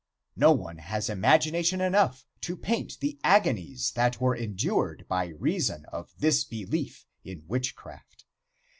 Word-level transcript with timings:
No 0.35 0.51
one 0.51 0.79
has 0.79 1.11
imagination 1.11 1.79
enough 1.79 2.25
to 2.41 2.57
paint 2.57 2.97
the 3.01 3.19
agonies 3.23 3.91
that 3.91 4.19
were 4.19 4.33
endured 4.35 5.05
by 5.07 5.27
reason 5.27 5.85
of 5.93 6.09
this 6.17 6.43
belief 6.43 7.05
in 7.23 7.43
witchcraft. 7.47 8.25